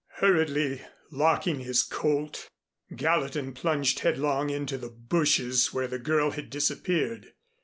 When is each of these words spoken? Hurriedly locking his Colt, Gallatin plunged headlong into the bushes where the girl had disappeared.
Hurriedly 0.17 0.81
locking 1.11 1.59
his 1.59 1.83
Colt, 1.83 2.49
Gallatin 2.95 3.53
plunged 3.53 3.99
headlong 3.99 4.49
into 4.49 4.75
the 4.79 4.89
bushes 4.89 5.71
where 5.75 5.87
the 5.87 5.99
girl 5.99 6.31
had 6.31 6.49
disappeared. 6.49 7.33